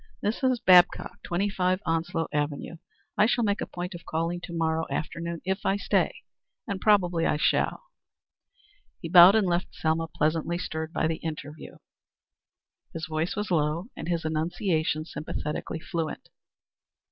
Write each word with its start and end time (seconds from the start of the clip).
"Mrs. 0.23 0.65
Babcock, 0.65 1.21
25 1.25 1.79
Onslow 1.85 2.27
Avenue. 2.33 2.77
I 3.19 3.27
shall 3.27 3.43
make 3.43 3.61
a 3.61 3.67
point 3.67 3.93
of 3.93 4.03
calling 4.03 4.41
to 4.45 4.51
morrow 4.51 4.87
afternoon 4.89 5.43
if 5.45 5.63
I 5.63 5.77
stay 5.77 6.23
and 6.67 6.81
probably 6.81 7.27
I 7.27 7.37
shall." 7.37 7.83
He 8.99 9.09
bowed 9.09 9.35
and 9.35 9.45
left 9.45 9.75
Selma 9.75 10.07
pleasantly 10.07 10.57
stirred 10.57 10.91
by 10.91 11.05
the 11.05 11.17
interview. 11.17 11.75
His 12.93 13.05
voice 13.05 13.35
was 13.35 13.51
low 13.51 13.89
and 13.95 14.07
his 14.07 14.25
enunciation 14.25 15.05
sympathetically 15.05 15.79
fluent. 15.79 16.29